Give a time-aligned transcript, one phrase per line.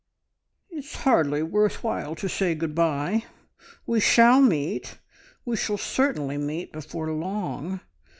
[0.71, 3.25] "It's hardly worth while to say good bye.
[3.85, 4.97] We shall meet,
[5.45, 7.81] we shall certainly meet before long.